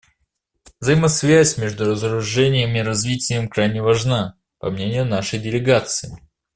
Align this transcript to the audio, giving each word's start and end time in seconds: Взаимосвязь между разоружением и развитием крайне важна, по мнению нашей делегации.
Взаимосвязь 0.79 1.59
между 1.59 1.85
разоружением 1.85 2.75
и 2.75 2.79
развитием 2.81 3.47
крайне 3.47 3.83
важна, 3.83 4.35
по 4.57 4.71
мнению 4.71 5.05
нашей 5.05 5.37
делегации. 5.37 6.17